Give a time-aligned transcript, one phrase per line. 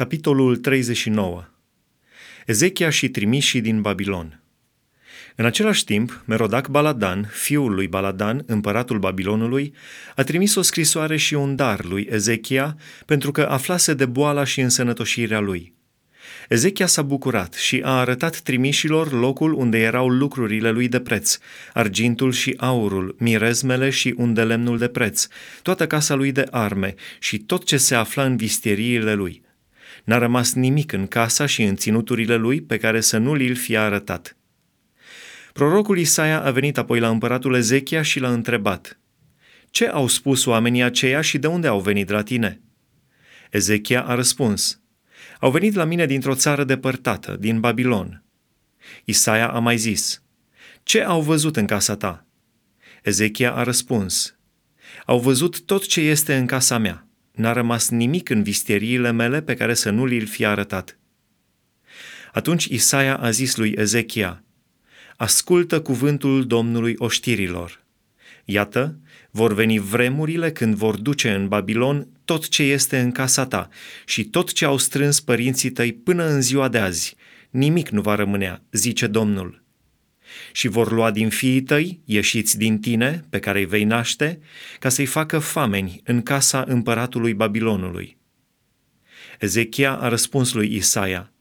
[0.00, 1.44] Capitolul 39
[2.46, 4.42] Ezechia și trimișii din Babilon.
[5.36, 9.74] În același timp, Merodac Baladan, fiul lui Baladan, împăratul Babilonului,
[10.16, 12.76] a trimis o scrisoare și un dar lui Ezechia
[13.06, 15.74] pentru că aflase de boala și însănătoșirea lui.
[16.48, 21.38] Ezechia s-a bucurat și a arătat trimișilor locul unde erau lucrurile lui de preț,
[21.72, 25.26] argintul și aurul, mirezmele și undelemnul de preț,
[25.62, 29.42] toată casa lui de arme și tot ce se afla în visteriile lui–
[30.04, 33.78] N-a rămas nimic în casa și în ținuturile lui pe care să nu li-l fie
[33.78, 34.36] arătat.
[35.52, 39.00] Prorocul Isaia a venit apoi la împăratul Ezechia și l-a întrebat,
[39.70, 42.60] Ce au spus oamenii aceia și de unde au venit la tine?
[43.50, 44.80] Ezechia a răspuns,
[45.40, 48.24] Au venit la mine dintr-o țară depărtată, din Babilon.
[49.04, 50.22] Isaia a mai zis,
[50.82, 52.26] Ce au văzut în casa ta?
[53.02, 54.38] Ezechia a răspuns,
[55.06, 59.54] Au văzut tot ce este în casa mea N-a rămas nimic în visteriile mele pe
[59.54, 60.98] care să nu li-l fi arătat.
[62.32, 64.44] Atunci Isaia a zis lui Ezechia,
[65.16, 67.84] Ascultă cuvântul Domnului oștirilor.
[68.44, 68.98] Iată,
[69.30, 73.68] vor veni vremurile când vor duce în Babilon tot ce este în casa ta
[74.04, 77.16] și tot ce au strâns părinții tăi până în ziua de azi.
[77.50, 79.59] Nimic nu va rămânea, zice Domnul
[80.52, 84.38] și vor lua din fiii tăi, ieșiți din tine, pe care îi vei naște,
[84.78, 88.16] ca să-i facă fameni în casa împăratului Babilonului.
[89.38, 91.32] Ezechia a răspuns lui Isaia,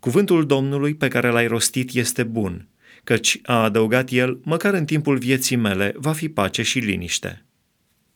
[0.00, 2.68] Cuvântul Domnului pe care l-ai rostit este bun,
[3.04, 7.45] căci, a adăugat el, măcar în timpul vieții mele va fi pace și liniște.